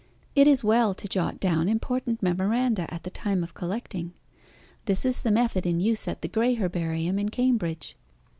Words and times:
It 0.33 0.47
is 0.47 0.63
well 0.63 0.95
to 0.95 1.07
jot 1.07 1.39
down 1.39 1.69
important 1.69 2.23
memoranda 2.23 2.91
at 2.91 3.03
the 3.03 3.11
time 3.11 3.43
of 3.43 3.53
collecting. 3.53 4.15
This 4.85 5.05
is 5.05 5.21
the 5.21 5.29
method 5.29 5.63
in 5.63 5.79
use 5.79 6.07
at 6.07 6.23
the 6.23 6.27
Gray 6.27 6.55
Herbarium 6.55 7.19
in 7.19 7.29
Cambridge. 7.29 7.95